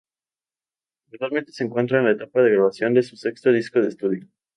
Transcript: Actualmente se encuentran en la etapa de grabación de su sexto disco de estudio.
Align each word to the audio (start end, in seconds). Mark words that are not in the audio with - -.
Actualmente 1.13 1.51
se 1.51 1.63
encuentran 1.63 1.99
en 2.01 2.05
la 2.07 2.13
etapa 2.13 2.41
de 2.41 2.49
grabación 2.49 2.95
de 2.95 3.03
su 3.03 3.17
sexto 3.17 3.51
disco 3.51 3.81
de 3.81 3.89
estudio. 3.89 4.27